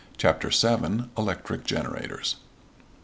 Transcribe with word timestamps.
CHAPTER 0.17 0.49
VII. 0.49 1.09
ELECTRIC 1.15 1.63
GENERATORS. 1.63 2.37